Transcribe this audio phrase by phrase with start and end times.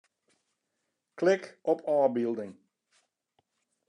[1.19, 2.53] Klik op ôfbylding.